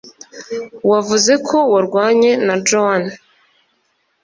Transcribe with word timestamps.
Wavuze 0.89 1.33
ko 1.47 1.57
warwanye 1.71 2.31
na 2.45 2.55
Joan? 2.67 3.03